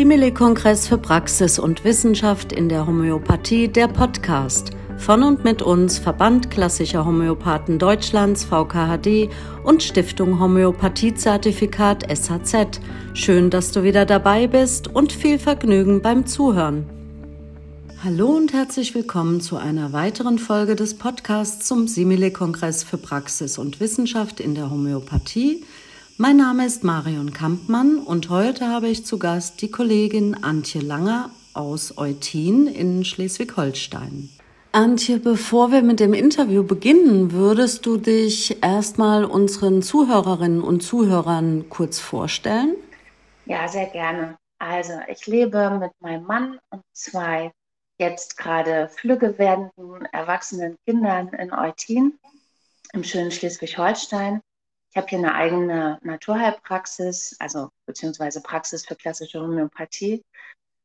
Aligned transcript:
Simile-Kongress 0.00 0.88
für 0.88 0.96
Praxis 0.96 1.58
und 1.58 1.84
Wissenschaft 1.84 2.54
in 2.54 2.70
der 2.70 2.86
Homöopathie, 2.86 3.68
der 3.68 3.86
Podcast. 3.86 4.70
Von 4.96 5.22
und 5.22 5.44
mit 5.44 5.60
uns 5.60 5.98
Verband 5.98 6.50
Klassischer 6.50 7.04
Homöopathen 7.04 7.78
Deutschlands, 7.78 8.44
VKHD 8.44 9.28
und 9.62 9.82
Stiftung 9.82 10.40
Homöopathiezertifikat 10.40 12.06
SHZ. 12.10 12.80
Schön, 13.12 13.50
dass 13.50 13.72
du 13.72 13.82
wieder 13.82 14.06
dabei 14.06 14.46
bist 14.46 14.88
und 14.88 15.12
viel 15.12 15.38
Vergnügen 15.38 16.00
beim 16.00 16.24
Zuhören. 16.24 16.86
Hallo 18.02 18.28
und 18.28 18.54
herzlich 18.54 18.94
willkommen 18.94 19.42
zu 19.42 19.58
einer 19.58 19.92
weiteren 19.92 20.38
Folge 20.38 20.76
des 20.76 20.96
Podcasts 20.96 21.66
zum 21.66 21.86
Simile-Kongress 21.86 22.84
für 22.84 22.96
Praxis 22.96 23.58
und 23.58 23.80
Wissenschaft 23.80 24.40
in 24.40 24.54
der 24.54 24.70
Homöopathie– 24.70 25.62
mein 26.20 26.36
Name 26.36 26.66
ist 26.66 26.84
Marion 26.84 27.32
Kampmann 27.32 27.96
und 27.96 28.28
heute 28.28 28.68
habe 28.68 28.88
ich 28.88 29.06
zu 29.06 29.18
Gast 29.18 29.62
die 29.62 29.70
Kollegin 29.70 30.44
Antje 30.44 30.82
Langer 30.82 31.30
aus 31.54 31.96
Eutin 31.96 32.66
in 32.66 33.06
Schleswig-Holstein. 33.06 34.28
Antje, 34.72 35.18
bevor 35.18 35.72
wir 35.72 35.80
mit 35.80 35.98
dem 35.98 36.12
Interview 36.12 36.62
beginnen, 36.62 37.32
würdest 37.32 37.86
du 37.86 37.96
dich 37.96 38.62
erstmal 38.62 39.24
unseren 39.24 39.80
Zuhörerinnen 39.80 40.62
und 40.62 40.82
Zuhörern 40.82 41.70
kurz 41.70 42.00
vorstellen? 42.00 42.76
Ja, 43.46 43.66
sehr 43.66 43.86
gerne. 43.86 44.36
Also, 44.58 44.92
ich 45.08 45.26
lebe 45.26 45.70
mit 45.70 45.92
meinem 46.00 46.24
Mann 46.24 46.58
und 46.68 46.82
zwei 46.92 47.50
jetzt 47.96 48.36
gerade 48.36 48.90
flügge 48.90 49.38
werdenden 49.38 50.04
erwachsenen 50.12 50.76
Kindern 50.84 51.28
in 51.28 51.50
Eutin 51.54 52.18
im 52.92 53.04
schönen 53.04 53.30
Schleswig-Holstein. 53.30 54.42
Ich 54.90 54.96
habe 54.96 55.06
hier 55.08 55.18
eine 55.18 55.34
eigene 55.34 55.98
Naturheilpraxis, 56.02 57.36
also 57.38 57.70
beziehungsweise 57.86 58.42
Praxis 58.42 58.84
für 58.84 58.96
klassische 58.96 59.40
Homöopathie. 59.40 60.24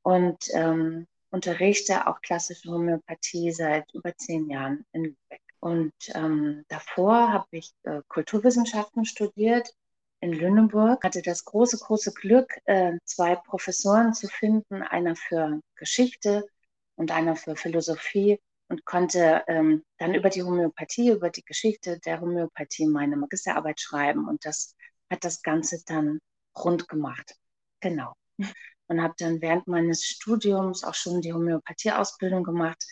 Und 0.04 0.38
ähm, 0.54 1.08
unterrichte 1.32 2.08
auch 2.08 2.22
klassische 2.22 2.70
Homöopathie 2.70 3.52
seit 3.52 3.92
über 3.94 4.16
zehn 4.16 4.48
Jahren 4.50 4.86
in 4.92 5.04
Lübeck. 5.06 5.42
Und 5.60 5.94
ähm, 6.14 6.64
davor 6.68 7.34
habe 7.34 7.48
ich 7.52 7.74
äh, 7.84 8.02
Kulturwissenschaften 8.08 9.06
studiert 9.06 9.74
in 10.20 10.32
Lüneburg, 10.32 11.04
hatte 11.04 11.24
das 11.24 11.44
große, 11.44 11.80
große 11.80 12.14
Glück, 12.14 12.54
äh, 12.66 12.94
zwei 13.04 13.36
Professoren 13.36 14.14
zu 14.14 14.28
finden, 14.28 14.84
einer 14.84 15.16
für 15.16 15.60
Geschichte 15.76 16.48
und 16.96 17.12
einer 17.12 17.36
für 17.36 17.56
Philosophie 17.56 18.40
und 18.70 18.86
konnte 18.86 19.44
ähm, 19.48 19.84
dann 19.98 20.16
über 20.16 20.30
die 20.30 20.44
Homöopathie, 20.44 21.12
über 21.12 21.30
die 21.30 21.44
Geschichte 21.44 22.00
der 22.00 22.22
Homöopathie 22.22 22.88
meine 22.88 23.18
Magisterarbeit 23.18 23.80
schreiben. 23.80 24.28
Und 24.28 24.46
das 24.46 24.76
hat 25.10 25.24
das 25.24 25.42
Ganze 25.42 25.82
dann 25.86 26.20
rund 26.58 26.88
gemacht. 26.88 27.36
Genau. 27.82 28.14
Und 28.88 29.02
habe 29.02 29.14
dann 29.18 29.42
während 29.42 29.68
meines 29.68 30.04
Studiums 30.04 30.84
auch 30.84 30.94
schon 30.94 31.22
die 31.22 31.34
Homöopathie-Ausbildung 31.34 32.44
gemacht, 32.44 32.84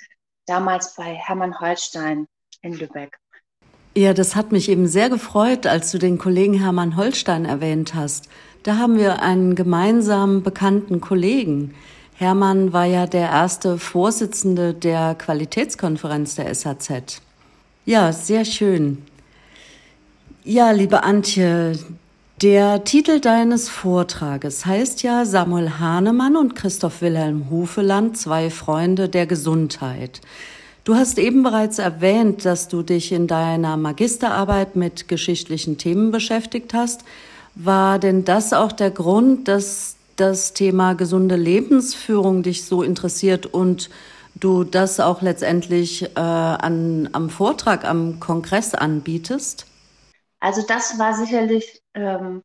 damals 0.45 0.95
bei 0.95 1.15
Hermann 1.15 1.59
Holstein 1.59 2.27
in 2.61 2.73
Lübeck. 2.73 3.17
Ja, 3.95 4.13
das 4.13 4.35
hat 4.35 4.51
mich 4.51 4.69
eben 4.69 4.87
sehr 4.87 5.09
gefreut, 5.09 5.67
als 5.67 5.91
du 5.91 5.99
den 5.99 6.17
Kollegen 6.17 6.55
Hermann 6.55 6.97
Holstein 6.97 7.45
erwähnt 7.45 7.93
hast. 7.93 8.27
Da 8.63 8.77
haben 8.77 8.97
wir 8.97 9.21
einen 9.21 9.53
gemeinsamen 9.53 10.41
bekannten 10.41 10.99
Kollegen. 10.99 11.75
Hermann 12.15 12.73
war 12.73 12.85
ja 12.85 13.07
der 13.07 13.29
erste 13.29 13.77
Vorsitzende 13.77 14.73
der 14.73 15.15
Qualitätskonferenz 15.15 16.35
der 16.35 16.53
SAZ. 16.53 17.21
Ja, 17.85 18.13
sehr 18.13 18.45
schön. 18.45 19.03
Ja, 20.43 20.71
liebe 20.71 21.03
Antje, 21.03 21.73
der 22.41 22.83
Titel 22.83 23.19
deines 23.19 23.69
Vortrages 23.69 24.65
heißt 24.65 25.01
ja 25.03 25.25
Samuel 25.25 25.79
Hahnemann 25.79 26.35
und 26.35 26.55
Christoph 26.55 27.01
Wilhelm 27.01 27.49
Hufeland, 27.49 28.17
zwei 28.17 28.49
Freunde 28.49 29.07
der 29.07 29.25
Gesundheit. 29.25 30.21
Du 30.83 30.95
hast 30.95 31.17
eben 31.17 31.43
bereits 31.43 31.79
erwähnt, 31.79 32.43
dass 32.43 32.67
du 32.67 32.81
dich 32.83 33.13
in 33.13 33.27
deiner 33.27 33.77
Magisterarbeit 33.77 34.75
mit 34.75 35.07
geschichtlichen 35.07 35.77
Themen 35.77 36.11
beschäftigt 36.11 36.73
hast. 36.73 37.05
War 37.55 37.99
denn 37.99 38.25
das 38.25 38.51
auch 38.51 38.73
der 38.73 38.91
Grund, 38.91 39.47
dass 39.47 39.95
das 40.15 40.53
Thema 40.53 40.93
gesunde 40.93 41.35
Lebensführung 41.35 42.43
dich 42.43 42.65
so 42.65 42.83
interessiert 42.83 43.45
und 43.45 43.89
du 44.35 44.63
das 44.63 44.99
auch 44.99 45.21
letztendlich 45.21 46.03
äh, 46.03 46.19
an, 46.19 47.09
am 47.13 47.29
Vortrag, 47.29 47.85
am 47.85 48.19
Kongress 48.19 48.73
anbietest? 48.73 49.67
Also 50.39 50.65
das 50.67 50.99
war 50.99 51.13
sicherlich 51.13 51.81
ähm, 51.93 52.41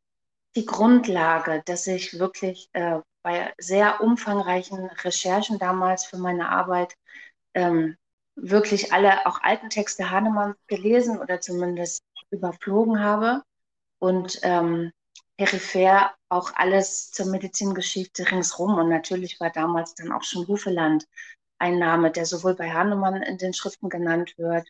die 0.55 0.65
Grundlage, 0.65 1.61
dass 1.65 1.87
ich 1.87 2.19
wirklich 2.19 2.69
äh, 2.73 2.99
bei 3.23 3.53
sehr 3.57 4.01
umfangreichen 4.01 4.85
Recherchen 5.03 5.59
damals 5.59 6.05
für 6.05 6.17
meine 6.17 6.49
Arbeit 6.49 6.95
ähm, 7.53 7.95
wirklich 8.35 8.93
alle 8.93 9.25
auch 9.25 9.41
alten 9.41 9.69
Texte 9.69 10.09
Hahnemanns 10.09 10.55
gelesen 10.67 11.19
oder 11.19 11.41
zumindest 11.41 12.03
überflogen 12.31 13.03
habe 13.03 13.43
und 13.99 14.39
ähm, 14.43 14.91
peripher 15.39 16.13
auch 16.27 16.51
alles 16.55 17.11
zur 17.11 17.27
Medizingeschichte 17.27 18.29
ringsrum. 18.29 18.77
Und 18.77 18.89
natürlich 18.89 19.39
war 19.39 19.49
damals 19.49 19.95
dann 19.95 20.11
auch 20.11 20.23
schon 20.23 20.45
Hufeland 20.47 21.05
ein 21.59 21.79
Name, 21.79 22.11
der 22.11 22.25
sowohl 22.25 22.55
bei 22.55 22.69
Hahnemann 22.69 23.23
in 23.23 23.37
den 23.37 23.53
Schriften 23.53 23.89
genannt 23.89 24.33
wird, 24.37 24.67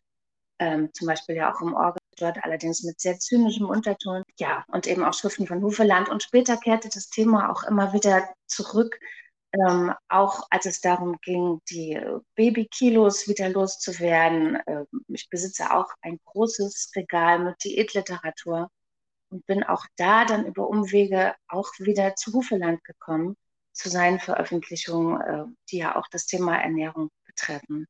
ähm, 0.60 0.92
zum 0.94 1.08
Beispiel 1.08 1.36
ja 1.36 1.52
auch 1.52 1.62
im 1.62 1.74
Orgel 1.74 2.00
dort, 2.18 2.44
allerdings 2.44 2.84
mit 2.84 3.00
sehr 3.00 3.18
zynischem 3.18 3.68
Unterton. 3.68 4.24
Ja, 4.38 4.64
und 4.68 4.86
eben 4.86 5.04
auch 5.04 5.14
Schriften 5.14 5.48
von 5.48 5.64
Hufeland. 5.64 6.08
Und 6.08 6.22
später 6.22 6.56
kehrte 6.58 6.90
das 6.90 7.10
Thema 7.10 7.52
auch 7.52 7.64
immer 7.64 7.92
wieder 7.94 8.30
zurück, 8.46 9.00
ähm, 9.54 9.92
auch 10.08 10.46
als 10.52 10.68
es 10.68 10.82
darum 10.82 11.18
ging, 11.24 11.60
die 11.72 12.00
Babykilos 12.36 13.28
wieder 13.28 13.50
loszuwerden. 13.50 14.60
Ähm, 14.68 14.86
ich 15.08 15.30
besitze 15.30 15.74
auch 15.74 15.88
ein 16.02 16.20
großes 16.26 16.92
Regal 16.96 17.40
mit 17.40 17.64
Diätliteratur 17.64 18.70
und 19.30 19.46
bin 19.46 19.64
auch 19.64 19.86
da 19.96 20.26
dann 20.26 20.46
über 20.46 20.68
Umwege 20.68 21.36
auch 21.48 21.72
wieder 21.80 22.16
zu 22.16 22.34
Hufeland 22.34 22.84
gekommen, 22.84 23.36
zu 23.74 23.90
seinen 23.90 24.20
Veröffentlichungen, 24.20 25.22
äh, 25.22 25.46
die 25.70 25.78
ja 25.78 25.96
auch 25.96 26.08
das 26.12 26.26
Thema 26.26 26.58
Ernährung 26.58 27.10
betreffen. 27.26 27.88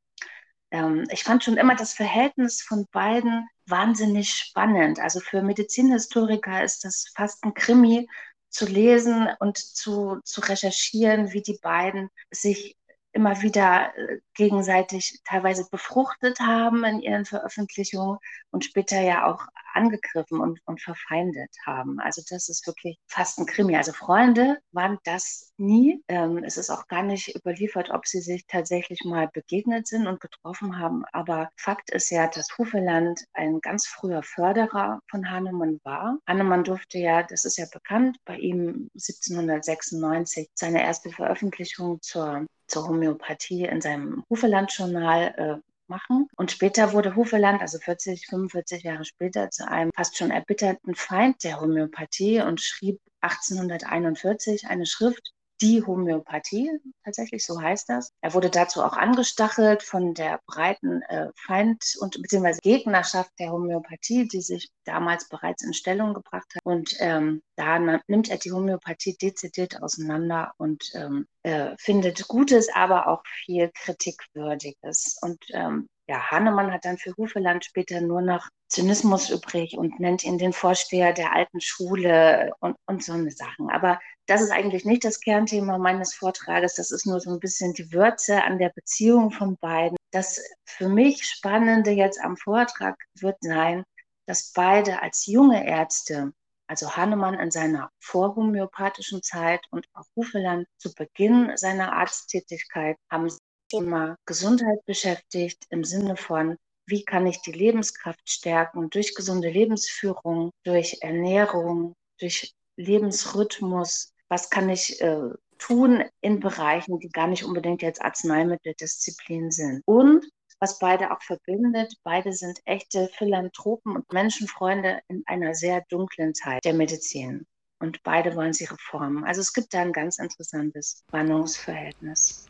Ähm, 0.70 1.06
ich 1.10 1.24
fand 1.24 1.42
schon 1.44 1.56
immer 1.56 1.74
das 1.74 1.94
Verhältnis 1.94 2.62
von 2.62 2.86
beiden 2.92 3.48
wahnsinnig 3.66 4.30
spannend. 4.30 5.00
Also 5.00 5.20
für 5.20 5.42
Medizinhistoriker 5.42 6.62
ist 6.62 6.84
das 6.84 7.06
fast 7.14 7.42
ein 7.44 7.54
Krimi 7.54 8.08
zu 8.48 8.66
lesen 8.66 9.28
und 9.38 9.58
zu, 9.58 10.20
zu 10.24 10.40
recherchieren, 10.40 11.32
wie 11.32 11.42
die 11.42 11.58
beiden 11.62 12.10
sich 12.30 12.76
immer 13.12 13.42
wieder 13.42 13.96
äh, 13.96 14.20
gegenseitig 14.34 15.20
teilweise 15.24 15.66
befruchtet 15.70 16.40
haben 16.40 16.84
in 16.84 17.00
ihren 17.00 17.24
Veröffentlichungen 17.24 18.18
und 18.50 18.64
später 18.64 19.00
ja 19.00 19.26
auch 19.26 19.46
angegriffen 19.74 20.40
und, 20.40 20.60
und 20.64 20.80
verfeindet 20.80 21.50
haben. 21.64 22.00
Also 22.00 22.22
das 22.28 22.48
ist 22.48 22.66
wirklich 22.66 22.98
fast 23.06 23.38
ein 23.38 23.46
Krimi. 23.46 23.76
Also 23.76 23.92
Freunde 23.92 24.58
waren 24.72 24.98
das 25.04 25.52
nie. 25.56 26.02
Ähm, 26.08 26.42
es 26.44 26.56
ist 26.56 26.70
auch 26.70 26.86
gar 26.88 27.02
nicht 27.02 27.34
überliefert, 27.34 27.90
ob 27.90 28.06
sie 28.06 28.20
sich 28.20 28.46
tatsächlich 28.46 29.04
mal 29.04 29.28
begegnet 29.32 29.86
sind 29.86 30.06
und 30.06 30.20
getroffen 30.20 30.78
haben. 30.78 31.04
Aber 31.12 31.50
Fakt 31.56 31.90
ist 31.90 32.10
ja, 32.10 32.26
dass 32.26 32.56
Hufeland 32.58 33.24
ein 33.32 33.60
ganz 33.60 33.86
früher 33.86 34.22
Förderer 34.22 35.00
von 35.10 35.30
Hahnemann 35.30 35.80
war. 35.84 36.18
Hahnemann 36.26 36.64
durfte 36.64 36.98
ja, 36.98 37.22
das 37.22 37.44
ist 37.44 37.58
ja 37.58 37.66
bekannt, 37.72 38.18
bei 38.24 38.36
ihm 38.36 38.90
1796 38.94 40.48
seine 40.54 40.82
erste 40.82 41.10
Veröffentlichung 41.10 42.00
zur 42.02 42.46
zur 42.70 42.88
Homöopathie 42.88 43.64
in 43.64 43.80
seinem 43.80 44.24
Hufeland-Journal 44.30 45.34
äh, 45.36 45.70
machen. 45.88 46.28
Und 46.36 46.52
später 46.52 46.92
wurde 46.92 47.16
Hufeland, 47.16 47.60
also 47.60 47.78
40, 47.78 48.26
45 48.28 48.84
Jahre 48.84 49.04
später, 49.04 49.50
zu 49.50 49.68
einem 49.68 49.90
fast 49.94 50.16
schon 50.16 50.30
erbitterten 50.30 50.94
Feind 50.94 51.44
der 51.44 51.60
Homöopathie 51.60 52.40
und 52.40 52.60
schrieb 52.60 53.00
1841 53.20 54.68
eine 54.68 54.86
Schrift, 54.86 55.32
die 55.60 55.84
Homöopathie, 55.84 56.70
tatsächlich 57.04 57.44
so 57.44 57.60
heißt 57.60 57.88
das. 57.88 58.12
Er 58.20 58.34
wurde 58.34 58.50
dazu 58.50 58.82
auch 58.82 58.94
angestachelt 58.94 59.82
von 59.82 60.14
der 60.14 60.40
breiten 60.46 61.02
äh, 61.02 61.28
Feind- 61.46 61.96
und 62.00 62.20
beziehungsweise 62.20 62.60
Gegnerschaft 62.62 63.30
der 63.38 63.52
Homöopathie, 63.52 64.28
die 64.28 64.40
sich 64.40 64.70
damals 64.84 65.28
bereits 65.28 65.62
in 65.62 65.74
Stellung 65.74 66.14
gebracht 66.14 66.46
hat. 66.54 66.62
Und 66.64 66.96
ähm, 67.00 67.42
da 67.56 67.78
nimmt 67.78 68.30
er 68.30 68.38
die 68.38 68.52
Homöopathie 68.52 69.16
dezidiert 69.16 69.82
auseinander 69.82 70.52
und 70.56 70.90
ähm, 70.94 71.26
äh, 71.42 71.76
findet 71.78 72.26
Gutes, 72.28 72.68
aber 72.72 73.08
auch 73.08 73.22
viel 73.44 73.70
Kritikwürdiges. 73.74 75.18
Und 75.22 75.42
ähm, 75.52 75.88
ja, 76.10 76.30
Hahnemann 76.30 76.72
hat 76.72 76.84
dann 76.84 76.98
für 76.98 77.14
Hufeland 77.16 77.64
später 77.64 78.00
nur 78.00 78.20
noch 78.20 78.48
Zynismus 78.68 79.30
übrig 79.30 79.78
und 79.78 80.00
nennt 80.00 80.24
ihn 80.24 80.38
den 80.38 80.52
Vorsteher 80.52 81.12
der 81.12 81.32
alten 81.32 81.60
Schule 81.60 82.52
und, 82.58 82.76
und 82.86 83.04
so 83.04 83.12
eine 83.12 83.30
Sachen. 83.30 83.70
Aber 83.70 84.00
das 84.30 84.42
ist 84.42 84.52
eigentlich 84.52 84.84
nicht 84.84 85.04
das 85.04 85.20
Kernthema 85.20 85.76
meines 85.78 86.14
Vortrages. 86.14 86.76
Das 86.76 86.92
ist 86.92 87.04
nur 87.04 87.20
so 87.20 87.30
ein 87.32 87.40
bisschen 87.40 87.74
die 87.74 87.92
Würze 87.92 88.44
an 88.44 88.58
der 88.58 88.70
Beziehung 88.70 89.32
von 89.32 89.56
beiden. 89.56 89.96
Das 90.12 90.40
für 90.64 90.88
mich 90.88 91.24
Spannende 91.26 91.90
jetzt 91.90 92.20
am 92.22 92.36
Vortrag 92.36 92.96
wird 93.20 93.38
sein, 93.40 93.82
dass 94.26 94.52
beide 94.52 95.02
als 95.02 95.26
junge 95.26 95.66
Ärzte 95.66 96.32
Also 96.68 96.96
Hahnemann 96.96 97.40
in 97.40 97.50
seiner 97.50 97.90
vorhomöopathischen 97.98 99.20
Zeit 99.24 99.62
und 99.72 99.86
auch 99.94 100.06
Hufeland 100.14 100.68
zu 100.78 100.94
Beginn 100.94 101.50
seiner 101.56 101.92
Arzttätigkeit 101.92 102.96
haben 103.10 103.28
sich 103.30 103.40
Thema 103.68 104.16
Gesundheit 104.26 104.84
beschäftigt 104.86 105.64
im 105.70 105.82
Sinne 105.82 106.16
von, 106.16 106.56
wie 106.86 107.04
kann 107.04 107.26
ich 107.26 107.42
die 107.42 107.52
Lebenskraft 107.52 108.30
stärken 108.30 108.90
durch 108.90 109.16
gesunde 109.16 109.50
Lebensführung, 109.50 110.52
durch 110.64 110.98
Ernährung, 111.00 111.94
durch 112.20 112.54
Lebensrhythmus, 112.76 114.12
was 114.30 114.48
kann 114.48 114.70
ich 114.70 115.00
äh, 115.02 115.30
tun 115.58 116.04
in 116.22 116.40
Bereichen, 116.40 116.98
die 117.00 117.10
gar 117.10 117.26
nicht 117.26 117.44
unbedingt 117.44 117.82
jetzt 117.82 118.00
Arzneimitteldisziplin 118.00 119.50
sind. 119.50 119.82
Und 119.84 120.24
was 120.60 120.78
beide 120.78 121.10
auch 121.10 121.22
verbindet, 121.22 121.94
beide 122.04 122.32
sind 122.32 122.60
echte 122.64 123.10
Philanthropen 123.16 123.96
und 123.96 124.12
Menschenfreunde 124.12 125.00
in 125.08 125.22
einer 125.26 125.54
sehr 125.54 125.82
dunklen 125.88 126.34
Zeit 126.34 126.64
der 126.64 126.74
Medizin. 126.74 127.46
Und 127.78 128.02
beide 128.02 128.36
wollen 128.36 128.52
sie 128.52 128.64
reformen. 128.64 129.24
Also 129.24 129.40
es 129.40 129.52
gibt 129.52 129.72
da 129.72 129.80
ein 129.80 129.92
ganz 129.92 130.18
interessantes 130.18 131.02
Spannungsverhältnis. 131.08 132.46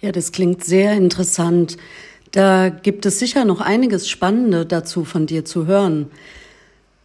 Ja, 0.00 0.10
das 0.10 0.32
klingt 0.32 0.64
sehr 0.64 0.94
interessant. 0.94 1.76
Da 2.30 2.70
gibt 2.70 3.04
es 3.04 3.18
sicher 3.18 3.44
noch 3.44 3.60
einiges 3.60 4.08
Spannende 4.08 4.64
dazu 4.64 5.04
von 5.04 5.26
dir 5.26 5.44
zu 5.44 5.66
hören. 5.66 6.10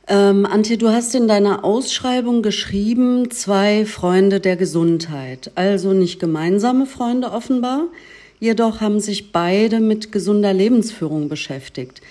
Ähm, 0.09 0.45
Antje, 0.45 0.77
du 0.77 0.89
hast 0.89 1.15
in 1.15 1.27
deiner 1.27 1.65
Ausschreibung 1.65 2.41
geschrieben, 2.41 3.29
zwei 3.29 3.85
Freunde 3.85 4.39
der 4.39 4.55
Gesundheit. 4.55 5.51
Also 5.55 5.91
nicht 5.91 6.19
gemeinsame 6.21 6.85
Freunde 6.85 7.31
offenbar, 7.31 7.87
jedoch 8.39 8.79
haben 8.79 9.01
sich 9.01 9.33
beide 9.33 9.81
mit 9.81 10.13
gesunder 10.13 10.53
Lebensführung 10.53 11.27
beschäftigt. 11.27 12.01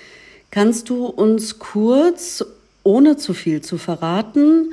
Kannst 0.51 0.91
du 0.91 1.07
uns 1.07 1.59
kurz, 1.59 2.45
ohne 2.83 3.17
zu 3.17 3.33
viel 3.33 3.63
zu 3.63 3.79
verraten, 3.79 4.73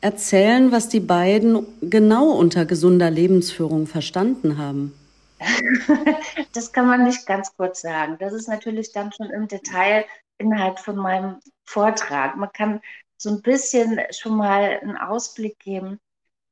erzählen, 0.00 0.70
was 0.70 0.88
die 0.88 1.00
beiden 1.00 1.66
genau 1.82 2.30
unter 2.30 2.66
gesunder 2.66 3.10
Lebensführung 3.10 3.88
verstanden 3.88 4.58
haben? 4.58 4.94
das 6.52 6.72
kann 6.72 6.86
man 6.86 7.02
nicht 7.02 7.26
ganz 7.26 7.50
kurz 7.56 7.80
sagen. 7.80 8.16
Das 8.20 8.32
ist 8.32 8.48
natürlich 8.48 8.92
dann 8.92 9.10
schon 9.12 9.30
im 9.30 9.48
Detail 9.48 10.04
Inhalt 10.38 10.80
von 10.80 10.96
meinem 10.96 11.36
Vortrag. 11.70 12.36
Man 12.36 12.52
kann 12.52 12.80
so 13.16 13.30
ein 13.30 13.42
bisschen 13.42 14.00
schon 14.10 14.36
mal 14.36 14.80
einen 14.80 14.96
Ausblick 14.96 15.58
geben. 15.58 16.00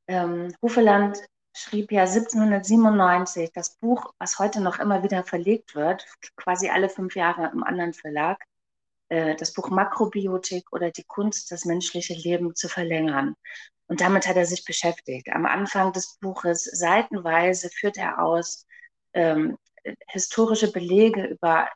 Ähm, 0.07 0.55
Hufeland 0.61 1.17
schrieb 1.55 1.91
ja 1.91 2.03
1797 2.03 3.51
das 3.53 3.75
Buch, 3.77 4.13
was 4.17 4.39
heute 4.39 4.61
noch 4.61 4.79
immer 4.79 5.03
wieder 5.03 5.23
verlegt 5.23 5.75
wird, 5.75 6.05
quasi 6.37 6.69
alle 6.69 6.89
fünf 6.89 7.15
Jahre 7.15 7.51
im 7.51 7.63
anderen 7.63 7.93
Verlag, 7.93 8.43
äh, 9.09 9.35
das 9.35 9.53
Buch 9.53 9.69
Makrobiotik 9.69 10.71
oder 10.71 10.91
die 10.91 11.03
Kunst, 11.03 11.51
das 11.51 11.65
menschliche 11.65 12.13
Leben 12.13 12.55
zu 12.55 12.69
verlängern. 12.69 13.35
Und 13.87 14.01
damit 14.01 14.27
hat 14.27 14.37
er 14.37 14.45
sich 14.45 14.63
beschäftigt. 14.63 15.29
Am 15.29 15.45
Anfang 15.45 15.91
des 15.91 16.17
Buches 16.21 16.63
seitenweise 16.63 17.69
führt 17.69 17.97
er 17.97 18.23
aus 18.23 18.65
ähm, 19.13 19.57
historische 20.07 20.71
Belege 20.71 21.25
über 21.25 21.67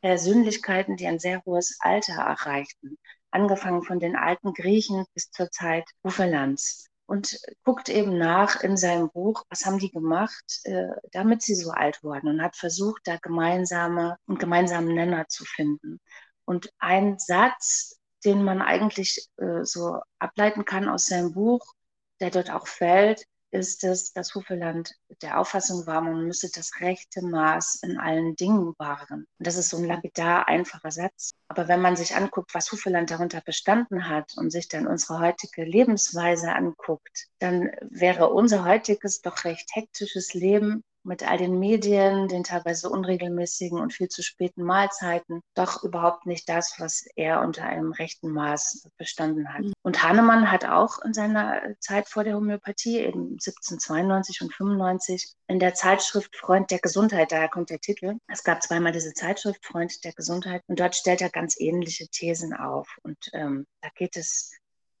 Persönlichkeiten, 0.00 0.96
die 0.96 1.06
ein 1.06 1.18
sehr 1.18 1.44
hohes 1.44 1.78
Alter 1.80 2.14
erreichten, 2.14 2.98
angefangen 3.30 3.82
von 3.82 4.00
den 4.00 4.16
alten 4.16 4.52
Griechen 4.54 5.04
bis 5.14 5.30
zur 5.30 5.50
Zeit 5.50 5.84
Uferlands. 6.02 6.86
Und 7.06 7.40
guckt 7.64 7.88
eben 7.88 8.18
nach 8.18 8.62
in 8.62 8.76
seinem 8.76 9.10
Buch, 9.10 9.44
was 9.48 9.66
haben 9.66 9.80
die 9.80 9.90
gemacht, 9.90 10.60
äh, 10.62 10.90
damit 11.10 11.42
sie 11.42 11.56
so 11.56 11.72
alt 11.72 12.04
wurden 12.04 12.28
und 12.28 12.40
hat 12.40 12.54
versucht, 12.54 13.02
da 13.04 13.16
gemeinsame 13.16 14.16
und 14.26 14.38
gemeinsamen 14.38 14.94
Nenner 14.94 15.26
zu 15.26 15.44
finden. 15.44 15.98
Und 16.44 16.72
ein 16.78 17.18
Satz, 17.18 17.98
den 18.24 18.44
man 18.44 18.62
eigentlich 18.62 19.28
äh, 19.38 19.64
so 19.64 20.00
ableiten 20.20 20.64
kann 20.64 20.88
aus 20.88 21.06
seinem 21.06 21.32
Buch, 21.32 21.74
der 22.20 22.30
dort 22.30 22.50
auch 22.50 22.68
fällt, 22.68 23.24
ist 23.50 23.84
es, 23.84 24.12
dass 24.12 24.34
Hufeland 24.34 24.94
der 25.22 25.38
Auffassung 25.38 25.86
war, 25.86 26.00
man 26.00 26.26
müsse 26.26 26.50
das 26.54 26.80
rechte 26.80 27.22
Maß 27.22 27.80
in 27.82 27.98
allen 27.98 28.36
Dingen 28.36 28.74
wahren. 28.78 29.26
Und 29.38 29.46
das 29.46 29.56
ist 29.56 29.70
so 29.70 29.78
ein 29.78 29.84
lapidar 29.84 30.48
einfacher 30.48 30.90
Satz. 30.90 31.32
Aber 31.48 31.68
wenn 31.68 31.80
man 31.80 31.96
sich 31.96 32.14
anguckt, 32.14 32.54
was 32.54 32.70
Hufeland 32.70 33.10
darunter 33.10 33.40
bestanden 33.40 34.08
hat 34.08 34.34
und 34.36 34.50
sich 34.50 34.68
dann 34.68 34.86
unsere 34.86 35.18
heutige 35.18 35.64
Lebensweise 35.64 36.52
anguckt, 36.52 37.28
dann 37.38 37.70
wäre 37.82 38.30
unser 38.30 38.64
heutiges 38.64 39.20
doch 39.20 39.44
recht 39.44 39.70
hektisches 39.74 40.34
Leben 40.34 40.82
mit 41.02 41.28
all 41.28 41.38
den 41.38 41.58
Medien, 41.58 42.28
den 42.28 42.44
teilweise 42.44 42.90
unregelmäßigen 42.90 43.78
und 43.78 43.92
viel 43.92 44.08
zu 44.08 44.22
späten 44.22 44.62
Mahlzeiten 44.62 45.40
doch 45.54 45.82
überhaupt 45.82 46.26
nicht 46.26 46.48
das, 46.48 46.74
was 46.78 47.04
er 47.16 47.40
unter 47.40 47.64
einem 47.64 47.92
rechten 47.92 48.30
Maß 48.30 48.88
bestanden 48.96 49.52
hat. 49.52 49.62
Mhm. 49.62 49.72
Und 49.82 50.02
Hahnemann 50.02 50.50
hat 50.50 50.64
auch 50.64 50.98
in 51.04 51.14
seiner 51.14 51.62
Zeit 51.80 52.08
vor 52.08 52.24
der 52.24 52.36
Homöopathie, 52.36 52.98
eben 52.98 53.32
1792 53.32 54.42
und 54.42 54.54
95, 54.54 55.32
in 55.48 55.58
der 55.58 55.74
Zeitschrift 55.74 56.36
Freund 56.36 56.70
der 56.70 56.78
Gesundheit, 56.78 57.32
daher 57.32 57.48
kommt 57.48 57.70
der 57.70 57.80
Titel, 57.80 58.16
es 58.28 58.44
gab 58.44 58.62
zweimal 58.62 58.92
diese 58.92 59.14
Zeitschrift 59.14 59.64
Freund 59.64 60.04
der 60.04 60.12
Gesundheit 60.12 60.62
und 60.66 60.78
dort 60.78 60.94
stellt 60.94 61.22
er 61.22 61.30
ganz 61.30 61.58
ähnliche 61.58 62.08
Thesen 62.08 62.54
auf. 62.54 62.88
Und 63.02 63.18
ähm, 63.32 63.66
da 63.80 63.88
geht 63.94 64.16
es 64.16 64.52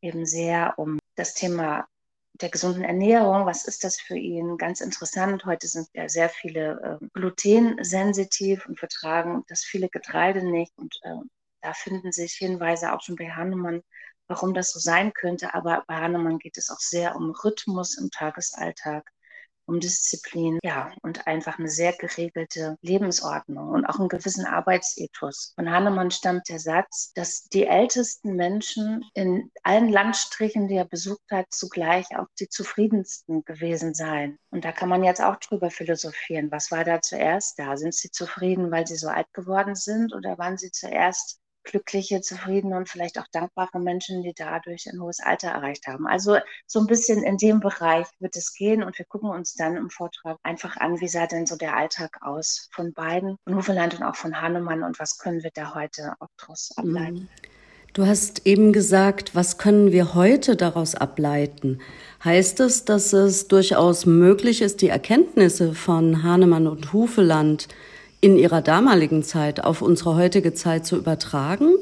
eben 0.02 0.24
sehr 0.24 0.74
um 0.76 0.98
das 1.16 1.34
Thema 1.34 1.86
der 2.42 2.50
gesunden 2.50 2.84
Ernährung. 2.84 3.46
Was 3.46 3.64
ist 3.66 3.84
das 3.84 4.00
für 4.00 4.16
ihn? 4.16 4.56
Ganz 4.56 4.80
interessant. 4.80 5.44
Heute 5.44 5.66
sind 5.68 5.88
ja 5.94 6.08
sehr 6.08 6.28
viele 6.28 7.00
äh, 7.00 7.06
glutensensitiv 7.12 8.66
und 8.66 8.78
vertragen 8.78 9.44
das 9.48 9.62
viele 9.62 9.88
Getreide 9.88 10.44
nicht. 10.44 10.76
Und 10.76 10.98
äh, 11.02 11.16
da 11.62 11.72
finden 11.74 12.12
sich 12.12 12.32
Hinweise 12.34 12.92
auch 12.92 13.02
schon 13.02 13.16
bei 13.16 13.30
Hahnemann, 13.30 13.82
warum 14.28 14.54
das 14.54 14.72
so 14.72 14.78
sein 14.80 15.12
könnte. 15.12 15.54
Aber 15.54 15.84
bei 15.86 15.96
Hahnemann 15.96 16.38
geht 16.38 16.56
es 16.56 16.70
auch 16.70 16.80
sehr 16.80 17.16
um 17.16 17.30
Rhythmus 17.30 17.98
im 17.98 18.10
Tagesalltag 18.10 19.10
um 19.70 19.80
Disziplin, 19.80 20.58
ja, 20.62 20.92
und 21.02 21.26
einfach 21.26 21.58
eine 21.58 21.68
sehr 21.68 21.92
geregelte 21.92 22.76
Lebensordnung 22.82 23.68
und 23.68 23.86
auch 23.86 23.98
einen 23.98 24.08
gewissen 24.08 24.44
Arbeitsethos. 24.44 25.52
Von 25.54 25.70
Hahnemann 25.70 26.10
stammt 26.10 26.48
der 26.48 26.58
Satz, 26.58 27.12
dass 27.14 27.44
die 27.44 27.66
ältesten 27.66 28.34
Menschen 28.34 29.04
in 29.14 29.50
allen 29.62 29.88
Landstrichen, 29.88 30.68
die 30.68 30.74
er 30.74 30.84
besucht 30.84 31.22
hat, 31.30 31.46
zugleich 31.50 32.06
auch 32.16 32.26
die 32.38 32.48
zufriedensten 32.48 33.44
gewesen 33.44 33.94
seien. 33.94 34.38
Und 34.50 34.64
da 34.64 34.72
kann 34.72 34.88
man 34.88 35.04
jetzt 35.04 35.22
auch 35.22 35.36
drüber 35.36 35.70
philosophieren. 35.70 36.50
Was 36.50 36.70
war 36.70 36.84
da 36.84 37.00
zuerst 37.00 37.58
da? 37.58 37.76
Sind 37.76 37.94
sie 37.94 38.10
zufrieden, 38.10 38.70
weil 38.70 38.86
sie 38.86 38.96
so 38.96 39.08
alt 39.08 39.32
geworden 39.32 39.76
sind 39.76 40.12
oder 40.14 40.36
waren 40.38 40.58
sie 40.58 40.72
zuerst 40.72 41.39
glückliche, 41.64 42.20
zufriedene 42.20 42.76
und 42.76 42.88
vielleicht 42.88 43.18
auch 43.18 43.26
dankbare 43.32 43.78
Menschen, 43.80 44.22
die 44.22 44.32
dadurch 44.34 44.86
ein 44.86 45.00
hohes 45.00 45.20
Alter 45.20 45.48
erreicht 45.48 45.86
haben. 45.86 46.06
Also 46.06 46.38
so 46.66 46.80
ein 46.80 46.86
bisschen 46.86 47.22
in 47.22 47.36
dem 47.36 47.60
Bereich 47.60 48.06
wird 48.18 48.36
es 48.36 48.54
gehen 48.54 48.82
und 48.82 48.98
wir 48.98 49.04
gucken 49.06 49.30
uns 49.30 49.54
dann 49.54 49.76
im 49.76 49.90
Vortrag 49.90 50.38
einfach 50.42 50.76
an, 50.76 51.00
wie 51.00 51.08
sah 51.08 51.26
denn 51.26 51.46
so 51.46 51.56
der 51.56 51.76
Alltag 51.76 52.18
aus 52.22 52.68
von 52.72 52.92
beiden, 52.92 53.36
von 53.44 53.56
Hufeland 53.56 53.94
und 53.94 54.02
auch 54.02 54.16
von 54.16 54.40
Hahnemann 54.40 54.82
und 54.82 54.98
was 54.98 55.18
können 55.18 55.42
wir 55.42 55.50
da 55.54 55.74
heute 55.74 56.14
auch 56.20 56.28
daraus 56.38 56.70
ableiten. 56.76 57.14
Mhm. 57.14 57.50
Du 57.92 58.06
hast 58.06 58.46
eben 58.46 58.72
gesagt, 58.72 59.34
was 59.34 59.58
können 59.58 59.90
wir 59.90 60.14
heute 60.14 60.54
daraus 60.54 60.94
ableiten? 60.94 61.80
Heißt 62.22 62.60
es, 62.60 62.84
dass 62.84 63.12
es 63.12 63.48
durchaus 63.48 64.06
möglich 64.06 64.62
ist, 64.62 64.80
die 64.80 64.88
Erkenntnisse 64.88 65.74
von 65.74 66.22
Hahnemann 66.22 66.68
und 66.68 66.92
Hufeland 66.92 67.66
in 68.20 68.36
ihrer 68.36 68.62
damaligen 68.62 69.22
Zeit 69.22 69.64
auf 69.64 69.82
unsere 69.82 70.16
heutige 70.16 70.54
Zeit 70.54 70.86
zu 70.86 70.96
übertragen? 70.96 71.74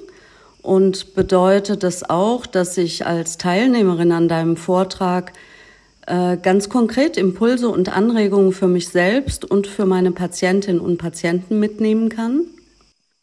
Und 0.62 1.14
bedeutet 1.14 1.82
das 1.82 2.08
auch, 2.08 2.46
dass 2.46 2.76
ich 2.76 3.06
als 3.06 3.38
Teilnehmerin 3.38 4.12
an 4.12 4.28
deinem 4.28 4.56
Vortrag 4.56 5.32
äh, 6.06 6.36
ganz 6.36 6.68
konkret 6.68 7.16
Impulse 7.16 7.68
und 7.68 7.94
Anregungen 7.94 8.52
für 8.52 8.66
mich 8.66 8.88
selbst 8.88 9.44
und 9.44 9.66
für 9.66 9.86
meine 9.86 10.10
Patientinnen 10.10 10.80
und 10.80 10.98
Patienten 10.98 11.60
mitnehmen 11.60 12.08
kann? 12.08 12.46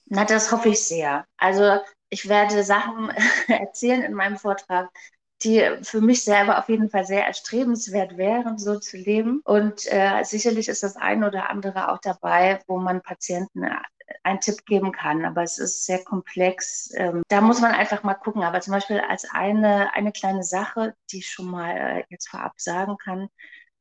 Na, 0.07 0.23
das 0.23 0.51
hoffe 0.51 0.69
ich 0.69 0.81
sehr. 0.81 1.25
Also 1.37 1.79
ich 2.09 2.29
werde 2.29 2.63
Sachen 2.63 3.11
erzählen 3.47 4.03
in 4.03 4.13
meinem 4.13 4.37
Vortrag, 4.37 4.89
die 5.45 5.63
für 5.83 6.01
mich 6.01 6.23
selber 6.23 6.59
auf 6.59 6.69
jeden 6.69 6.89
Fall 6.89 7.05
sehr 7.05 7.25
erstrebenswert 7.25 8.17
wären, 8.17 8.57
so 8.57 8.79
zu 8.79 8.97
leben. 8.97 9.41
Und 9.45 9.85
äh, 9.91 10.23
sicherlich 10.23 10.67
ist 10.67 10.83
das 10.83 10.95
ein 10.95 11.23
oder 11.23 11.49
andere 11.49 11.91
auch 11.91 11.99
dabei, 11.99 12.59
wo 12.67 12.77
man 12.79 13.01
Patienten 13.01 13.63
äh, 13.63 13.75
einen 14.23 14.39
Tipp 14.39 14.65
geben 14.65 14.91
kann, 14.91 15.25
aber 15.25 15.43
es 15.43 15.57
ist 15.57 15.85
sehr 15.85 16.03
komplex. 16.03 16.91
Ähm, 16.95 17.23
da 17.27 17.41
muss 17.41 17.61
man 17.61 17.71
einfach 17.71 18.03
mal 18.03 18.15
gucken. 18.15 18.43
Aber 18.43 18.61
zum 18.61 18.73
Beispiel 18.73 18.99
als 18.99 19.25
eine, 19.31 19.93
eine 19.93 20.11
kleine 20.11 20.43
Sache, 20.43 20.95
die 21.11 21.19
ich 21.19 21.29
schon 21.29 21.47
mal 21.47 21.75
äh, 21.75 22.03
jetzt 22.09 22.29
vorab 22.29 22.53
sagen 22.57 22.97
kann, 22.97 23.29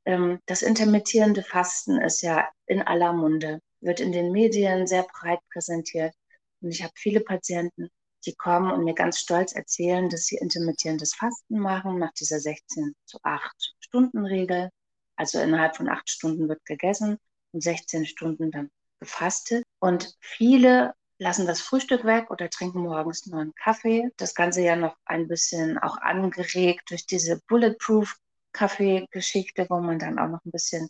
ähm, 0.04 0.40
das 0.46 0.62
intermittierende 0.62 1.42
Fasten 1.42 2.00
ist 2.00 2.22
ja 2.22 2.48
in 2.66 2.82
aller 2.82 3.12
Munde, 3.12 3.60
wird 3.80 4.00
in 4.00 4.12
den 4.12 4.32
Medien 4.32 4.86
sehr 4.86 5.04
breit 5.04 5.40
präsentiert. 5.52 6.14
Und 6.60 6.70
ich 6.70 6.82
habe 6.82 6.92
viele 6.96 7.20
Patienten, 7.20 7.90
die 8.26 8.34
kommen 8.34 8.72
und 8.72 8.84
mir 8.84 8.94
ganz 8.94 9.18
stolz 9.18 9.52
erzählen, 9.52 10.08
dass 10.08 10.26
sie 10.26 10.36
intermittierendes 10.36 11.14
Fasten 11.14 11.58
machen 11.58 11.98
nach 11.98 12.12
dieser 12.12 12.40
16 12.40 12.94
zu 13.04 13.18
8 13.22 13.74
Stunden 13.80 14.26
Regel. 14.26 14.70
Also 15.16 15.38
innerhalb 15.38 15.76
von 15.76 15.88
acht 15.88 16.10
Stunden 16.10 16.48
wird 16.48 16.64
gegessen 16.64 17.18
und 17.52 17.62
16 17.62 18.06
Stunden 18.06 18.50
dann 18.50 18.70
gefastet. 18.98 19.64
Und 19.78 20.14
viele 20.20 20.94
lassen 21.18 21.46
das 21.46 21.60
Frühstück 21.60 22.04
weg 22.04 22.30
oder 22.30 22.50
trinken 22.50 22.80
morgens 22.80 23.26
nur 23.26 23.40
einen 23.40 23.54
Kaffee. 23.54 24.10
Das 24.16 24.34
Ganze 24.34 24.62
ja 24.62 24.76
noch 24.76 24.96
ein 25.04 25.28
bisschen 25.28 25.78
auch 25.78 25.98
angeregt 25.98 26.90
durch 26.90 27.06
diese 27.06 27.40
Bulletproof 27.46 28.16
Kaffeegeschichte, 28.52 29.66
wo 29.68 29.80
man 29.80 29.98
dann 29.98 30.18
auch 30.18 30.28
noch 30.28 30.44
ein 30.44 30.50
bisschen 30.50 30.88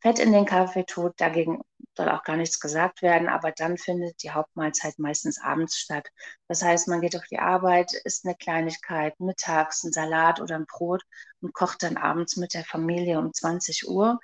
Fett 0.00 0.18
in 0.18 0.32
den 0.32 0.46
Kaffee 0.46 0.84
tut. 0.84 1.20
Dagegen 1.20 1.60
soll 1.96 2.08
auch 2.08 2.22
gar 2.22 2.36
nichts 2.36 2.60
gesagt 2.60 3.02
werden, 3.02 3.28
aber 3.28 3.52
dann 3.52 3.76
findet 3.76 4.22
die 4.22 4.30
Hauptmahlzeit 4.30 4.98
meistens 4.98 5.40
abends 5.40 5.78
statt. 5.78 6.08
Das 6.48 6.62
heißt, 6.62 6.88
man 6.88 7.00
geht 7.00 7.16
auf 7.16 7.24
die 7.30 7.38
Arbeit, 7.38 7.92
isst 8.04 8.24
eine 8.24 8.34
Kleinigkeit, 8.36 9.18
mittags 9.20 9.84
ein 9.84 9.92
Salat 9.92 10.40
oder 10.40 10.56
ein 10.56 10.66
Brot 10.66 11.02
und 11.40 11.52
kocht 11.52 11.82
dann 11.82 11.96
abends 11.96 12.36
mit 12.36 12.54
der 12.54 12.64
Familie 12.64 13.18
um 13.18 13.32
20 13.32 13.88
Uhr 13.88 14.18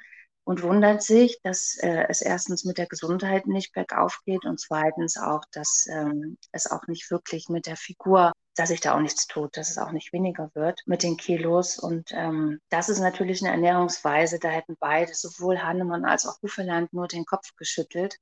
und 0.44 0.62
wundert 0.62 1.02
sich, 1.02 1.40
dass 1.42 1.76
äh, 1.82 2.06
es 2.08 2.22
erstens 2.22 2.64
mit 2.64 2.78
der 2.78 2.86
Gesundheit 2.86 3.46
nicht 3.46 3.72
bergauf 3.72 4.20
geht 4.24 4.44
und 4.44 4.60
zweitens 4.60 5.16
auch, 5.16 5.42
dass 5.50 5.86
ähm, 5.90 6.38
es 6.52 6.70
auch 6.70 6.86
nicht 6.86 7.10
wirklich 7.10 7.48
mit 7.48 7.66
der 7.66 7.76
Figur, 7.76 8.32
dass 8.56 8.70
sich 8.70 8.80
da 8.80 8.94
auch 8.94 9.00
nichts 9.00 9.26
tut, 9.26 9.56
dass 9.56 9.70
es 9.70 9.78
auch 9.78 9.92
nicht 9.92 10.12
weniger 10.12 10.50
wird 10.54 10.80
mit 10.86 11.02
den 11.02 11.16
Kilos. 11.16 11.78
Und 11.78 12.10
ähm, 12.12 12.60
das 12.70 12.88
ist 12.88 12.98
natürlich 13.00 13.42
eine 13.42 13.52
Ernährungsweise, 13.52 14.38
da 14.38 14.48
hätten 14.48 14.76
beide, 14.80 15.14
sowohl 15.14 15.62
Hannemann 15.62 16.04
als 16.04 16.26
auch 16.26 16.40
Hufeland, 16.42 16.92
nur 16.92 17.06
den 17.08 17.24
Kopf 17.24 17.54
geschüttelt, 17.56 18.16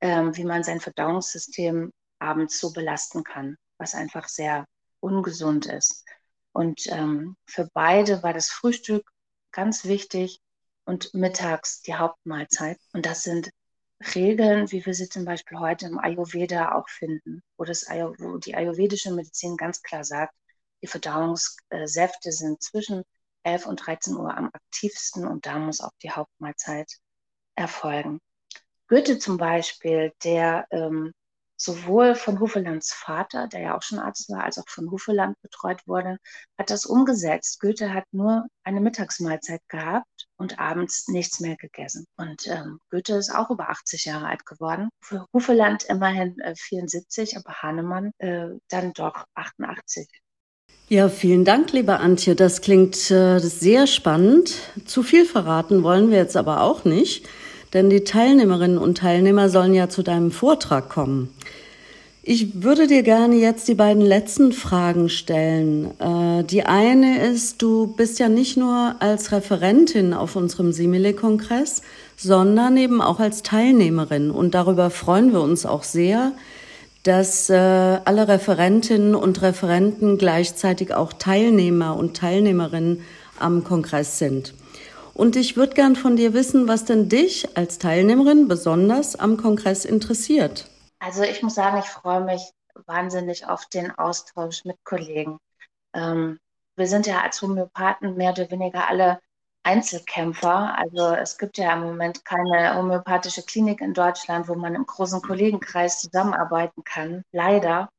ähm, 0.00 0.36
wie 0.36 0.44
man 0.44 0.62
sein 0.62 0.80
Verdauungssystem 0.80 1.92
abends 2.18 2.60
so 2.60 2.72
belasten 2.72 3.24
kann, 3.24 3.56
was 3.78 3.94
einfach 3.94 4.28
sehr 4.28 4.66
ungesund 5.00 5.66
ist. 5.66 6.04
Und 6.52 6.86
ähm, 6.88 7.36
für 7.46 7.68
beide 7.72 8.22
war 8.22 8.34
das 8.34 8.48
Frühstück 8.48 9.10
ganz 9.52 9.84
wichtig, 9.84 10.40
und 10.90 11.14
mittags 11.14 11.82
die 11.82 11.94
Hauptmahlzeit. 11.94 12.78
Und 12.92 13.06
das 13.06 13.22
sind 13.22 13.50
Regeln, 14.14 14.70
wie 14.72 14.84
wir 14.84 14.94
sie 14.94 15.08
zum 15.08 15.24
Beispiel 15.24 15.58
heute 15.58 15.86
im 15.86 15.98
Ayurveda 15.98 16.72
auch 16.72 16.88
finden, 16.88 17.42
wo, 17.56 17.64
das, 17.64 17.86
wo 17.88 18.38
die 18.38 18.54
ayurvedische 18.54 19.12
Medizin 19.12 19.56
ganz 19.56 19.82
klar 19.82 20.04
sagt, 20.04 20.34
die 20.82 20.86
Verdauungssäfte 20.86 22.32
sind 22.32 22.62
zwischen 22.62 23.02
11 23.42 23.66
und 23.66 23.76
13 23.76 24.16
Uhr 24.16 24.36
am 24.36 24.50
aktivsten 24.52 25.26
und 25.26 25.46
da 25.46 25.58
muss 25.58 25.80
auch 25.80 25.92
die 26.02 26.10
Hauptmahlzeit 26.10 26.90
erfolgen. 27.54 28.20
Goethe 28.88 29.18
zum 29.18 29.36
Beispiel, 29.36 30.12
der 30.24 30.66
ähm, 30.70 31.12
sowohl 31.60 32.14
von 32.14 32.40
Hufelands 32.40 32.94
Vater, 32.94 33.46
der 33.46 33.60
ja 33.60 33.76
auch 33.76 33.82
schon 33.82 33.98
Arzt 33.98 34.30
war, 34.30 34.44
als 34.44 34.58
auch 34.58 34.68
von 34.68 34.90
Hufeland 34.90 35.40
betreut 35.42 35.86
wurde, 35.86 36.16
hat 36.58 36.70
das 36.70 36.86
umgesetzt. 36.86 37.60
Goethe 37.60 37.92
hat 37.92 38.04
nur 38.12 38.46
eine 38.64 38.80
Mittagsmahlzeit 38.80 39.60
gehabt 39.68 40.26
und 40.36 40.58
abends 40.58 41.08
nichts 41.08 41.38
mehr 41.40 41.56
gegessen. 41.56 42.06
Und 42.16 42.46
ähm, 42.46 42.78
Goethe 42.90 43.14
ist 43.16 43.34
auch 43.34 43.50
über 43.50 43.68
80 43.68 44.06
Jahre 44.06 44.26
alt 44.26 44.46
geworden. 44.46 44.88
Für 45.02 45.26
Hufeland 45.34 45.84
immerhin 45.84 46.38
äh, 46.40 46.54
74, 46.56 47.36
aber 47.36 47.52
Hahnemann 47.60 48.12
äh, 48.18 48.48
dann 48.68 48.94
doch 48.94 49.26
88. 49.34 50.08
Ja, 50.88 51.08
vielen 51.08 51.44
Dank, 51.44 51.72
liebe 51.72 51.98
Antje. 51.98 52.34
Das 52.34 52.62
klingt 52.62 53.10
äh, 53.10 53.38
sehr 53.38 53.86
spannend. 53.86 54.54
Zu 54.86 55.02
viel 55.02 55.26
verraten 55.26 55.82
wollen 55.82 56.10
wir 56.10 56.16
jetzt 56.16 56.36
aber 56.36 56.62
auch 56.62 56.84
nicht 56.84 57.28
denn 57.72 57.90
die 57.90 58.04
Teilnehmerinnen 58.04 58.78
und 58.78 58.98
Teilnehmer 58.98 59.48
sollen 59.48 59.74
ja 59.74 59.88
zu 59.88 60.02
deinem 60.02 60.30
Vortrag 60.30 60.88
kommen. 60.88 61.28
Ich 62.22 62.62
würde 62.62 62.86
dir 62.86 63.02
gerne 63.02 63.36
jetzt 63.36 63.66
die 63.66 63.74
beiden 63.74 64.02
letzten 64.02 64.52
Fragen 64.52 65.08
stellen. 65.08 65.90
Äh, 65.98 66.44
die 66.44 66.64
eine 66.64 67.26
ist, 67.26 67.62
du 67.62 67.86
bist 67.86 68.18
ja 68.18 68.28
nicht 68.28 68.58
nur 68.58 68.96
als 69.00 69.32
Referentin 69.32 70.12
auf 70.12 70.36
unserem 70.36 70.72
Simile-Kongress, 70.72 71.80
sondern 72.16 72.76
eben 72.76 73.00
auch 73.00 73.20
als 73.20 73.42
Teilnehmerin. 73.42 74.30
Und 74.30 74.54
darüber 74.54 74.90
freuen 74.90 75.32
wir 75.32 75.40
uns 75.40 75.64
auch 75.64 75.82
sehr, 75.82 76.32
dass 77.04 77.48
äh, 77.48 77.54
alle 77.54 78.28
Referentinnen 78.28 79.14
und 79.14 79.40
Referenten 79.40 80.18
gleichzeitig 80.18 80.92
auch 80.92 81.14
Teilnehmer 81.14 81.96
und 81.96 82.16
Teilnehmerinnen 82.18 83.00
am 83.38 83.64
Kongress 83.64 84.18
sind. 84.18 84.52
Und 85.20 85.36
ich 85.36 85.54
würde 85.54 85.74
gern 85.74 85.96
von 85.96 86.16
dir 86.16 86.32
wissen, 86.32 86.66
was 86.66 86.86
denn 86.86 87.10
dich 87.10 87.54
als 87.54 87.76
Teilnehmerin 87.76 88.48
besonders 88.48 89.16
am 89.16 89.36
Kongress 89.36 89.84
interessiert. 89.84 90.70
Also 90.98 91.22
ich 91.24 91.42
muss 91.42 91.56
sagen, 91.56 91.76
ich 91.76 91.90
freue 91.90 92.22
mich 92.22 92.40
wahnsinnig 92.86 93.46
auf 93.46 93.66
den 93.66 93.90
Austausch 93.90 94.64
mit 94.64 94.78
Kollegen. 94.82 95.36
Ähm, 95.92 96.38
wir 96.74 96.86
sind 96.86 97.06
ja 97.06 97.20
als 97.20 97.42
Homöopathen 97.42 98.16
mehr 98.16 98.30
oder 98.30 98.50
weniger 98.50 98.88
alle 98.88 99.20
Einzelkämpfer. 99.62 100.74
Also 100.78 101.14
es 101.14 101.36
gibt 101.36 101.58
ja 101.58 101.74
im 101.74 101.82
Moment 101.82 102.24
keine 102.24 102.74
homöopathische 102.74 103.42
Klinik 103.42 103.82
in 103.82 103.92
Deutschland, 103.92 104.48
wo 104.48 104.54
man 104.54 104.74
im 104.74 104.86
großen 104.86 105.20
Kollegenkreis 105.20 106.00
zusammenarbeiten 106.00 106.82
kann. 106.82 107.24
Leider. 107.30 107.90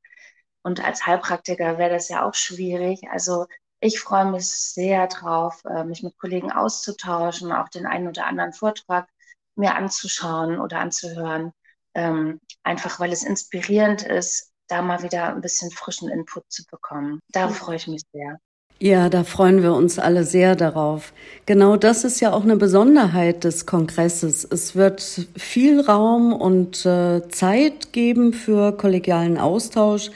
Und 0.63 0.84
als 0.84 1.06
Heilpraktiker 1.06 1.78
wäre 1.78 1.92
das 1.92 2.10
ja 2.10 2.25
auch 2.28 2.34
schwierig. 2.34 3.01
Also 3.12 3.46
ich 3.82 4.00
freue 4.00 4.32
mich 4.32 4.46
sehr 4.46 5.08
drauf, 5.08 5.64
äh, 5.66 5.84
mich 5.84 6.04
mit 6.04 6.18
Kollegen 6.18 6.52
auszutauschen, 6.52 7.52
auch 7.52 7.68
den 7.68 7.88
einen 7.88 8.08
oder 8.08 8.28
anderen 8.28 8.54
Vortrag 8.54 9.08
mir 9.56 9.76
anzuschauen 9.76 10.60
oder 10.60 10.80
anzuhören. 10.80 11.52
Ähm, 11.94 12.40
einfach 12.64 13.00
weil 13.00 13.12
es 13.12 13.24
inspirierend 13.24 14.04
ist, 14.04 14.52
da 14.68 14.82
mal 14.82 15.04
wieder 15.04 15.28
ein 15.30 15.42
bisschen 15.42 15.72
frischen 15.72 16.10
Input 16.10 16.44
zu 16.48 16.64
bekommen. 16.70 17.20
Da 17.30 17.50
freue 17.50 17.76
ich 17.76 17.88
mich 17.88 18.04
sehr. 18.14 18.38
Ja, 18.80 19.10
da 19.10 19.24
freuen 19.24 19.62
wir 19.62 19.74
uns 19.74 20.00
alle 20.00 20.24
sehr 20.24 20.56
darauf. 20.56 21.12
Genau 21.46 21.76
das 21.76 22.04
ist 22.04 22.20
ja 22.20 22.34
auch 22.34 22.44
eine 22.44 22.56
Besonderheit 22.56 23.44
des 23.44 23.66
Kongresses. 23.66 24.44
Es 24.44 24.76
wird 24.76 25.02
viel 25.36 25.82
Raum 25.82 26.34
und 26.34 26.86
äh, 26.86 27.28
Zeit 27.30 27.94
geben 27.94 28.34
für 28.34 28.76
kollegialen 28.78 29.38
Austausch, 29.38 30.10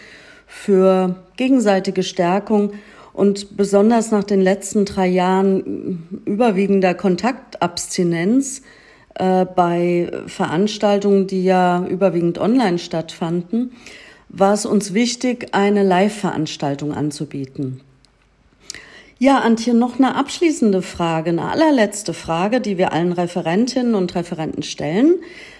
für 0.47 1.15
gegenseitige 1.35 2.01
Stärkung 2.01 2.73
und 3.15 3.55
besonders 3.55 4.11
nach 4.11 4.25
den 4.25 4.41
letzten 4.41 4.83
drei 4.83 5.07
Jahren 5.07 6.21
überwiegender 6.25 6.93
Kontaktabstinenz 6.93 8.61
äh, 9.15 9.45
bei 9.45 10.11
Veranstaltungen, 10.27 11.25
die 11.25 11.45
ja 11.45 11.85
überwiegend 11.87 12.37
online 12.37 12.77
stattfanden, 12.77 13.71
war 14.27 14.53
es 14.53 14.65
uns 14.65 14.93
wichtig, 14.93 15.47
eine 15.53 15.83
Live-Veranstaltung 15.83 16.93
anzubieten. 16.93 17.79
Ja, 19.17 19.39
Antje, 19.39 19.73
noch 19.73 19.97
eine 19.97 20.15
abschließende 20.15 20.81
Frage, 20.81 21.29
eine 21.29 21.49
allerletzte 21.49 22.13
Frage, 22.13 22.59
die 22.59 22.77
wir 22.77 22.91
allen 22.91 23.13
Referentinnen 23.13 23.95
und 23.95 24.13
Referenten 24.13 24.61
stellen. 24.61 25.15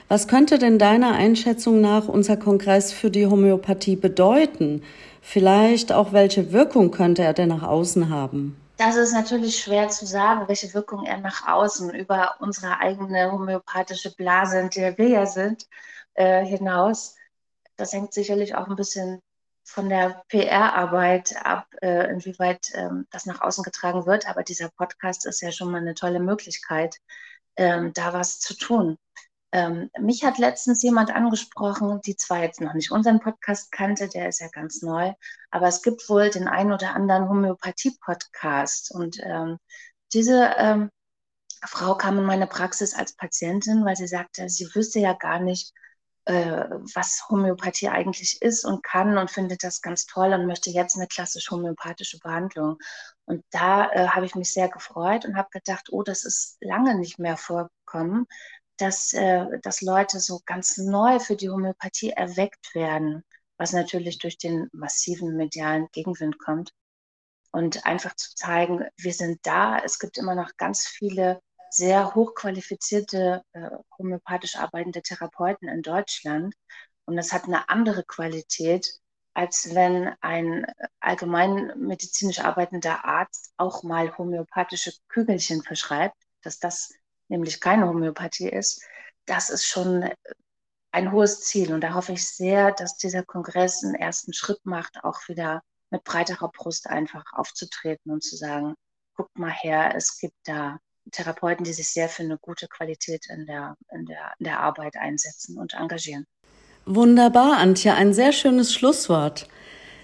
Was 0.09 0.27
könnte 0.27 0.59
denn 0.59 0.77
deiner 0.77 1.13
Einschätzung 1.13 1.79
nach 1.79 2.09
unser 2.09 2.35
Kongress 2.35 2.91
für 2.91 3.09
die 3.09 3.27
Homöopathie 3.27 3.95
bedeuten? 3.95 4.81
Vielleicht 5.27 5.91
auch, 5.91 6.13
welche 6.13 6.51
Wirkung 6.51 6.91
könnte 6.91 7.23
er 7.23 7.33
denn 7.33 7.49
nach 7.49 7.63
außen 7.63 8.09
haben? 8.09 8.55
Das 8.77 8.95
ist 8.95 9.11
natürlich 9.11 9.59
schwer 9.59 9.89
zu 9.89 10.05
sagen, 10.05 10.47
welche 10.47 10.71
Wirkung 10.75 11.03
er 11.03 11.17
nach 11.17 11.47
außen 11.47 11.93
über 11.93 12.35
unsere 12.39 12.79
eigene 12.79 13.31
homöopathische 13.31 14.13
Blase, 14.13 14.59
in 14.59 14.69
der 14.69 14.97
wir 14.99 15.07
ja 15.07 15.25
sind, 15.25 15.67
äh, 16.13 16.45
hinaus. 16.45 17.15
Das 17.75 17.91
hängt 17.91 18.13
sicherlich 18.13 18.53
auch 18.55 18.67
ein 18.67 18.75
bisschen 18.75 19.19
von 19.63 19.89
der 19.89 20.23
PR-Arbeit 20.29 21.35
ab, 21.43 21.65
äh, 21.81 22.07
inwieweit 22.11 22.69
ähm, 22.75 23.07
das 23.09 23.25
nach 23.25 23.41
außen 23.41 23.63
getragen 23.63 24.05
wird. 24.05 24.29
Aber 24.29 24.43
dieser 24.43 24.69
Podcast 24.69 25.25
ist 25.25 25.41
ja 25.41 25.51
schon 25.51 25.71
mal 25.71 25.81
eine 25.81 25.95
tolle 25.95 26.19
Möglichkeit, 26.19 26.97
ähm, 27.57 27.93
da 27.93 28.13
was 28.13 28.39
zu 28.39 28.55
tun. 28.55 28.97
Ähm, 29.55 29.89
mich 30.01 30.25
hat 30.25 30.37
letztens 30.37 30.83
jemand 30.83 31.15
angesprochen, 31.15 32.01
die 32.01 32.17
zwar 32.17 32.41
jetzt 32.41 32.59
noch 32.59 32.73
nicht 32.73 32.91
unseren 32.91 33.21
Podcast 33.21 33.71
kannte, 33.71 34.09
der 34.09 34.27
ist 34.27 34.41
ja 34.41 34.49
ganz 34.49 34.81
neu, 34.81 35.13
aber 35.49 35.67
es 35.67 35.81
gibt 35.81 36.09
wohl 36.09 36.29
den 36.29 36.49
einen 36.49 36.73
oder 36.73 36.93
anderen 36.93 37.29
Homöopathie-Podcast. 37.29 38.91
Und 38.93 39.17
ähm, 39.23 39.57
diese 40.11 40.53
ähm, 40.57 40.89
Frau 41.63 41.95
kam 41.95 42.17
in 42.17 42.25
meine 42.25 42.47
Praxis 42.47 42.93
als 42.93 43.15
Patientin, 43.15 43.85
weil 43.85 43.95
sie 43.95 44.07
sagte, 44.07 44.49
sie 44.49 44.67
wüsste 44.75 44.99
ja 44.99 45.13
gar 45.13 45.39
nicht, 45.39 45.71
äh, 46.25 46.65
was 46.93 47.23
Homöopathie 47.29 47.87
eigentlich 47.87 48.41
ist 48.41 48.65
und 48.65 48.83
kann 48.83 49.17
und 49.17 49.31
findet 49.31 49.63
das 49.63 49.81
ganz 49.81 50.05
toll 50.05 50.33
und 50.33 50.47
möchte 50.47 50.69
jetzt 50.69 50.97
eine 50.97 51.07
klassisch 51.07 51.49
homöopathische 51.49 52.19
Behandlung. 52.19 52.77
Und 53.23 53.45
da 53.51 53.89
äh, 53.91 54.09
habe 54.09 54.25
ich 54.25 54.35
mich 54.35 54.51
sehr 54.51 54.67
gefreut 54.67 55.23
und 55.23 55.37
habe 55.37 55.47
gedacht, 55.51 55.87
oh, 55.91 56.03
das 56.03 56.25
ist 56.25 56.57
lange 56.59 56.95
nicht 56.95 57.19
mehr 57.19 57.37
vorgekommen, 57.37 58.27
dass, 58.77 59.13
äh, 59.13 59.45
dass 59.61 59.81
Leute 59.81 60.19
so 60.19 60.41
ganz 60.45 60.77
neu 60.77 61.19
für 61.19 61.35
die 61.35 61.49
Homöopathie 61.49 62.11
erweckt 62.11 62.75
werden, 62.75 63.23
was 63.57 63.73
natürlich 63.73 64.19
durch 64.19 64.37
den 64.37 64.69
massiven 64.73 65.35
medialen 65.35 65.87
Gegenwind 65.91 66.39
kommt. 66.39 66.73
Und 67.51 67.85
einfach 67.85 68.15
zu 68.15 68.35
zeigen, 68.35 68.85
wir 68.97 69.13
sind 69.13 69.39
da. 69.43 69.79
Es 69.79 69.99
gibt 69.99 70.17
immer 70.17 70.35
noch 70.35 70.57
ganz 70.57 70.87
viele 70.87 71.41
sehr 71.69 72.15
hochqualifizierte 72.15 73.43
äh, 73.53 73.69
homöopathisch 73.97 74.57
arbeitende 74.57 75.01
Therapeuten 75.01 75.69
in 75.69 75.81
Deutschland. 75.81 76.53
Und 77.05 77.15
das 77.15 77.31
hat 77.31 77.45
eine 77.45 77.69
andere 77.69 78.03
Qualität, 78.03 78.99
als 79.33 79.73
wenn 79.75 80.13
ein 80.21 80.65
allgemeinmedizinisch 80.99 82.39
arbeitender 82.39 83.05
Arzt 83.05 83.53
auch 83.57 83.83
mal 83.83 84.17
homöopathische 84.17 84.93
Kügelchen 85.07 85.61
verschreibt, 85.61 86.15
dass 86.41 86.59
das 86.59 86.93
nämlich 87.27 87.59
keine 87.59 87.87
Homöopathie 87.87 88.49
ist, 88.49 88.83
das 89.25 89.49
ist 89.49 89.65
schon 89.65 90.09
ein 90.91 91.11
hohes 91.11 91.41
Ziel. 91.41 91.73
Und 91.73 91.81
da 91.81 91.93
hoffe 91.93 92.13
ich 92.13 92.27
sehr, 92.27 92.71
dass 92.71 92.97
dieser 92.97 93.23
Kongress 93.23 93.83
einen 93.83 93.95
ersten 93.95 94.33
Schritt 94.33 94.65
macht, 94.65 95.03
auch 95.03 95.19
wieder 95.27 95.61
mit 95.91 96.03
breiterer 96.03 96.49
Brust 96.49 96.87
einfach 96.87 97.23
aufzutreten 97.33 98.11
und 98.11 98.23
zu 98.23 98.35
sagen, 98.35 98.75
guckt 99.15 99.37
mal 99.37 99.51
her, 99.51 99.93
es 99.95 100.17
gibt 100.19 100.35
da 100.45 100.77
Therapeuten, 101.11 101.63
die 101.63 101.73
sich 101.73 101.89
sehr 101.89 102.09
für 102.09 102.23
eine 102.23 102.37
gute 102.37 102.67
Qualität 102.67 103.27
in 103.29 103.45
der, 103.45 103.75
in 103.91 104.05
der, 104.05 104.33
in 104.39 104.45
der 104.45 104.59
Arbeit 104.59 104.95
einsetzen 104.97 105.57
und 105.57 105.73
engagieren. 105.73 106.25
Wunderbar, 106.85 107.57
Antje, 107.57 107.93
ein 107.93 108.13
sehr 108.13 108.31
schönes 108.31 108.73
Schlusswort. 108.73 109.47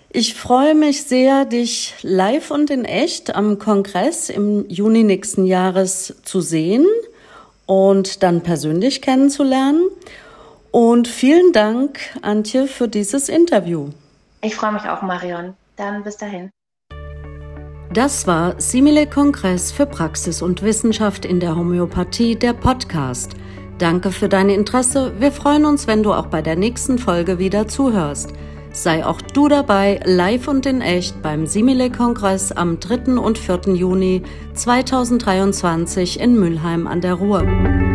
Ich 0.09 0.35
freue 0.35 0.75
mich 0.75 1.03
sehr, 1.03 1.45
dich 1.45 1.95
live 2.01 2.51
und 2.51 2.69
in 2.69 2.85
echt 2.85 3.33
am 3.33 3.59
Kongress 3.59 4.29
im 4.29 4.67
Juni 4.69 5.03
nächsten 5.03 5.45
Jahres 5.45 6.15
zu 6.23 6.41
sehen 6.41 6.85
und 7.65 8.23
dann 8.23 8.41
persönlich 8.41 9.01
kennenzulernen. 9.01 9.83
Und 10.71 11.07
vielen 11.07 11.51
Dank, 11.51 11.99
Antje, 12.21 12.67
für 12.67 12.87
dieses 12.87 13.27
Interview. 13.27 13.89
Ich 14.41 14.55
freue 14.55 14.71
mich 14.71 14.83
auch, 14.83 15.01
Marion. 15.01 15.53
Dann 15.75 16.03
bis 16.03 16.17
dahin. 16.17 16.49
Das 17.93 18.25
war 18.25 18.59
Simile 18.61 19.05
Kongress 19.05 19.73
für 19.73 19.85
Praxis 19.85 20.41
und 20.41 20.63
Wissenschaft 20.63 21.25
in 21.25 21.41
der 21.41 21.57
Homöopathie, 21.57 22.37
der 22.37 22.53
Podcast. 22.53 23.33
Danke 23.79 24.11
für 24.11 24.29
dein 24.29 24.49
Interesse. 24.49 25.11
Wir 25.19 25.31
freuen 25.31 25.65
uns, 25.65 25.87
wenn 25.87 26.01
du 26.01 26.13
auch 26.13 26.27
bei 26.27 26.41
der 26.41 26.55
nächsten 26.55 26.99
Folge 26.99 27.37
wieder 27.37 27.67
zuhörst. 27.67 28.31
Sei 28.73 29.05
auch 29.05 29.21
du 29.21 29.49
dabei, 29.49 29.99
live 30.05 30.47
und 30.47 30.65
in 30.65 30.79
echt 30.79 31.21
beim 31.21 31.45
Simile-Kongress 31.45 32.53
am 32.53 32.79
3. 32.79 33.19
und 33.19 33.37
4. 33.37 33.75
Juni 33.75 34.23
2023 34.53 36.19
in 36.21 36.39
Mülheim 36.39 36.87
an 36.87 37.01
der 37.01 37.15
Ruhr. 37.15 37.90